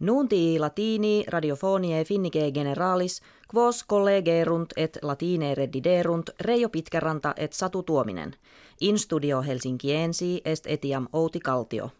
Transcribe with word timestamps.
Nunti 0.00 0.58
latini 0.58 1.24
radiofonie 1.28 2.04
finnike 2.04 2.50
generalis, 2.52 3.22
quos 3.54 3.84
collegerunt 3.84 4.72
et 4.76 4.98
latine 5.02 5.54
reddiderunt 5.54 6.30
Reijo 6.40 6.68
Pitkäranta 6.68 7.34
et 7.36 7.52
Satu 7.52 7.82
Tuominen. 7.82 8.34
In 8.80 8.98
studio 8.98 9.42
Helsinkiensi 9.42 10.40
est 10.44 10.66
etiam 10.66 11.08
Outi 11.12 11.40
Kaltio. 11.40 11.90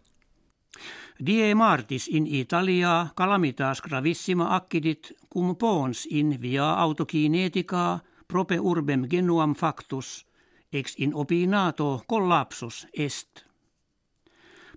Die 1.27 1.54
martis 1.54 2.09
in 2.09 2.27
Italia 2.27 3.06
calamitas 3.17 3.80
gravissima 3.82 4.57
accidit 4.57 5.13
cum 5.33 5.57
pons 5.57 6.07
in 6.11 6.39
via 6.43 6.73
autokinetica 6.73 7.99
prope 8.29 8.61
urbem 8.61 9.07
genuam 9.11 9.55
factus, 9.55 10.27
ex 10.73 10.95
in 10.99 11.15
opinato 11.15 12.03
collapsus 12.07 12.87
est. 12.99 13.47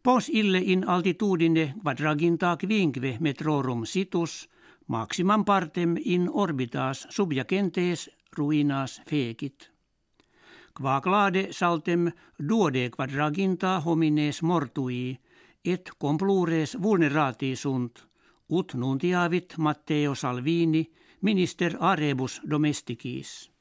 Pos 0.04 0.30
ille 0.30 0.62
in 0.64 0.88
altitudine 0.88 1.74
quadraginta 1.84 2.58
quinque 2.58 3.18
metrorum 3.20 3.86
situs, 3.86 4.50
maximam 4.88 5.44
partem 5.46 5.98
in 6.06 6.30
orbitas 6.32 7.08
subjacentes 7.10 8.10
ruinas 8.38 9.02
fecit. 9.10 9.72
Qua 10.74 11.02
clade 11.02 11.48
saltem 11.52 12.12
duode 12.50 12.90
quadraginta 12.90 13.82
homines 13.86 14.42
mortui, 14.42 15.20
et 15.66 15.92
complures 16.00 16.78
vulnerati 16.82 17.56
sunt, 17.56 18.08
ut 18.50 18.74
nuntiavit 18.74 19.58
Matteo 19.58 20.16
Salvini, 20.16 20.90
minister 21.22 21.76
arebus 21.80 22.42
domesticis. 22.50 23.52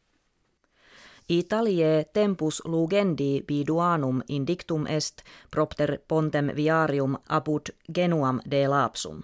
Italie 1.29 2.07
tempus 2.13 2.63
lugendi 2.65 3.45
biduanum 3.49 4.23
indictum 4.29 4.87
est 4.87 5.23
propter 5.51 5.99
pontem 6.09 6.57
viarium 6.57 7.19
apud 7.29 7.67
genuam 7.95 8.41
de 8.51 8.69
lapsum. 8.69 9.21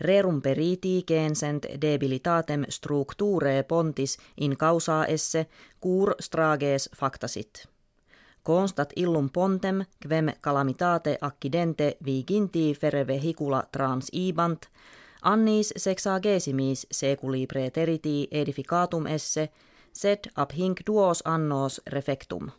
Rerum 0.00 0.42
periti 0.42 1.04
gensent 1.08 1.66
debilitatem 1.80 2.64
structure 2.68 3.62
pontis 3.68 4.18
in 4.36 4.56
causa 4.56 5.04
esse 5.04 5.46
cur 5.80 6.14
strages 6.20 6.90
factasit. 6.96 7.66
Constat 8.42 8.92
illum 8.96 9.30
pontem 9.30 9.84
quem 10.08 10.32
calamitate 10.40 11.18
accidente 11.20 11.96
viginti 12.04 12.74
fere 12.74 13.06
vehicula 13.06 13.62
trans 13.72 14.08
ibant, 14.12 14.66
annis 15.22 15.74
sexagesimis 15.76 16.86
seculi 16.90 17.46
preteriti 17.46 18.28
edificatum 18.30 19.06
esse, 19.06 19.48
sed 19.92 20.30
ab 20.36 20.52
hinc 20.52 20.80
duos 20.86 21.22
annos 21.24 21.80
refectum. 21.86 22.50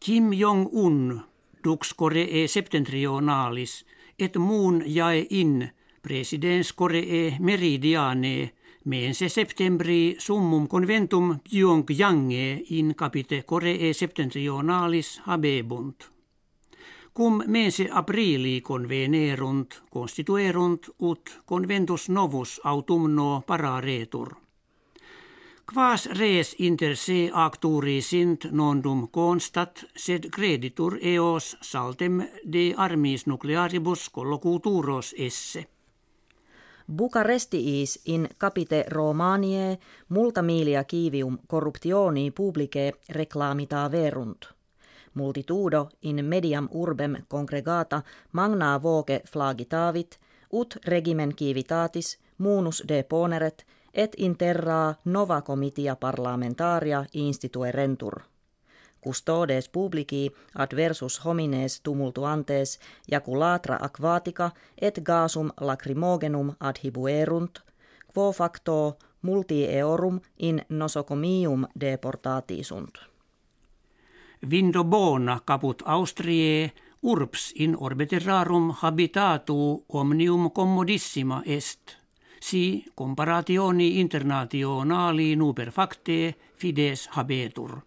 Kim 0.00 0.32
Jong-un 0.32 1.20
dux 1.64 1.94
Koree 1.96 2.46
septentrionalis 2.48 3.84
et 4.18 4.36
muun 4.36 4.82
jae 4.86 5.26
in 5.30 5.70
presidens 6.02 6.72
Koree 6.72 7.36
meridiane 7.40 8.52
mense 8.84 9.28
septembri 9.28 10.16
summum 10.18 10.68
conventum 10.68 11.40
Pyongyange 11.40 12.62
in 12.70 12.94
capite 12.94 13.42
Koree 13.42 13.92
septentrionalis 13.92 15.20
habebunt. 15.24 16.10
Cum 17.16 17.42
mense 17.46 17.88
aprili 17.90 18.60
convenerunt, 18.60 19.82
constituerunt 19.90 20.88
ut 21.00 21.40
conventus 21.46 22.08
novus 22.08 22.60
autumno 22.64 23.42
pararetur. 23.46 24.45
Quas 25.74 26.06
res 26.06 26.54
inter 26.58 26.94
se 26.96 27.30
acturi 27.34 28.00
sint 28.02 28.44
nondum 28.52 29.08
constat, 29.10 29.80
sed 29.96 30.28
creditur 30.30 30.94
eos 31.02 31.56
saltem 31.60 32.20
de 32.52 32.74
armis 32.76 33.26
nuclearibus 33.26 34.10
collocuturos 34.10 35.14
esse. 35.18 35.66
Bucarestiis 36.96 37.98
in 38.04 38.28
capite 38.38 38.84
Romanie 38.88 39.78
multa 40.08 40.42
milia 40.42 40.84
kivium 40.84 41.38
corruptioni 41.48 42.30
publice 42.30 42.92
reclamita 43.08 43.90
verunt. 43.90 44.46
Multitudo 45.14 45.88
in 46.02 46.24
mediam 46.24 46.68
urbem 46.70 47.16
congregata 47.28 48.02
magna 48.32 48.78
voce 48.82 49.22
flagitavit, 49.32 50.18
ut 50.52 50.76
regimen 50.86 51.34
kivitatis, 51.34 52.18
munus 52.38 52.84
deponeret, 52.88 53.66
et 53.96 54.14
in 54.16 54.36
terra 54.36 54.94
nova 55.04 55.42
comitia 55.42 55.96
parlamentaria 55.96 57.04
instituerentur. 57.12 58.20
Custodes 59.04 59.68
publici 59.68 60.30
adversus 60.54 61.24
homines 61.24 61.80
tumultuantes 61.80 62.78
jaculatra 63.10 63.78
aquatica 63.80 64.50
et 64.80 65.00
gasum 65.02 65.50
lacrimogenum 65.60 66.52
adhibuerunt, 66.60 67.58
quo 68.14 68.32
facto 68.32 68.98
multi 69.22 69.64
eorum 69.64 70.20
in 70.38 70.62
nosocomium 70.68 71.66
deportati 71.80 72.64
sunt. 72.64 72.98
Vindo 74.50 74.84
bona 74.84 75.40
caput 75.46 75.82
Austriae 75.86 76.72
urbs 77.02 77.52
in 77.54 77.76
orbiterarum 77.80 78.70
habitatu 78.70 79.84
omnium 79.88 80.50
commodissima 80.50 81.42
est– 81.46 81.80
si 82.40 82.84
comparationi 82.94 84.00
internationali 84.00 85.36
nuper 85.36 85.70
facte 85.70 86.34
fides 86.56 87.08
habetur. 87.12 87.80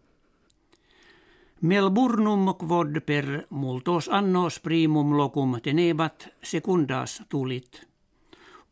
Melburnum 1.62 2.54
quod 2.56 3.02
per 3.06 3.48
multos 3.50 4.10
annos 4.10 4.60
primum 4.60 5.18
locum 5.18 5.60
tenebat 5.62 6.30
secundas 6.44 7.22
tulit. 7.30 7.88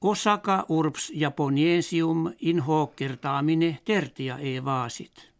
Osaka 0.01 0.65
urbs 0.69 1.11
Japoniensium 1.11 2.33
in 2.39 2.59
hoc 2.59 2.95
kertaamine 2.95 3.79
tertia 3.83 4.37
e 4.39 4.59
vasit. 4.65 5.31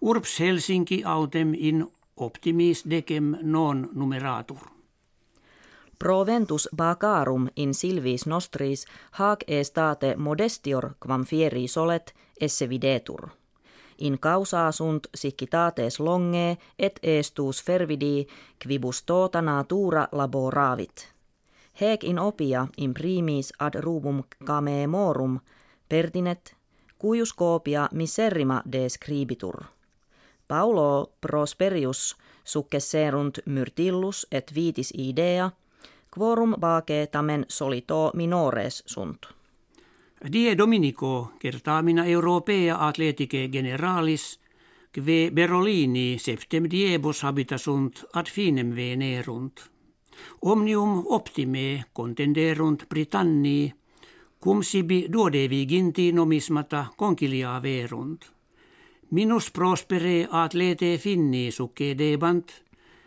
Urbs 0.00 0.40
Helsinki 0.40 1.02
autem 1.04 1.54
in 1.54 1.86
optimis 2.16 2.84
decem 2.90 3.36
non 3.42 3.88
numeratur. 3.94 4.81
Proventus 6.02 6.68
bacarum 6.76 7.48
in 7.56 7.74
silvis 7.74 8.26
nostris 8.26 8.86
hac 9.10 9.44
estate 9.46 10.16
modestior 10.16 10.90
quam 11.06 11.24
fieri 11.24 11.68
solet 11.68 12.14
esse 12.40 12.68
videtur. 12.68 13.28
In 13.98 14.18
causa 14.18 14.72
sunt 14.72 15.06
siccitates 15.14 16.00
longe 16.00 16.58
et 16.78 16.98
estus 17.02 17.62
fervidi 17.64 18.26
quibus 18.62 19.02
tota 19.02 19.42
natura 19.42 20.08
laboravit. 20.12 21.06
Hec 21.80 22.04
in 22.04 22.18
opia 22.18 22.66
in 22.76 22.94
primis 22.94 23.52
ad 23.58 23.74
rubum 23.74 24.22
camemorum 24.44 25.38
pertinet, 25.88 26.56
cuius 26.98 27.32
copia 27.32 27.88
miserrima 27.92 28.62
describitur. 28.72 29.64
Paulo 30.48 31.12
Prosperius 31.20 32.16
successerunt 32.44 33.38
myrtillus 33.46 34.26
et 34.32 34.54
vitis 34.54 34.92
idea– 34.98 35.50
Quorum 36.12 36.54
vage 36.60 37.06
tamen 37.06 37.44
solito 37.48 38.10
minores 38.14 38.82
sunt. 38.86 39.26
Die 40.32 40.54
Dominico 40.58 41.32
kertaamina 41.38 42.04
Europea 42.06 42.76
atletike 42.86 43.48
generalis, 43.48 44.38
kve 44.92 45.30
Berolini 45.32 46.18
septem 46.18 46.68
diebus 46.70 47.22
habitasunt 47.24 48.04
ad 48.12 48.28
finem 48.28 48.74
venerunt. 48.76 49.70
Omnium 50.42 51.06
optime 51.08 51.84
contenderunt 51.92 52.84
Britanni, 52.88 53.72
cum 54.38 54.60
sibi 54.62 55.06
duodevi 55.08 55.64
ginti 55.66 56.12
nomismata 56.12 56.90
concilia 56.96 57.58
verunt. 57.62 58.32
Minus 59.10 59.50
prospere 59.50 60.26
atlete 60.30 60.98
finni 60.98 61.50
succedebant, 61.50 62.52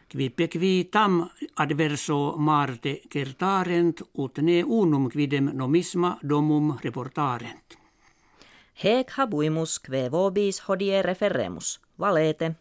Quippe 0.08 0.48
qui 0.48 0.88
tam 0.92 1.30
adverso 1.56 2.36
marte 2.38 3.02
kertarent 3.10 4.02
ut 4.14 4.38
ne 4.38 4.62
unum 4.64 5.10
quidem 5.10 5.50
nomisma 5.54 6.18
domum 6.22 6.78
reportarent. 6.84 7.78
Hec 8.84 9.12
habuimus 9.18 9.80
kve 9.80 10.10
vobis 10.12 10.62
hodie 10.68 11.02
referemus, 11.02 11.80
valete. 11.98 12.56